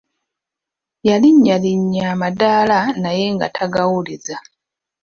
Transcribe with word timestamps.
Yalinnyalinya 1.07 2.03
amadaala 2.13 2.79
naye 3.01 3.25
nga 3.35 3.47
tagawuliza. 3.55 4.35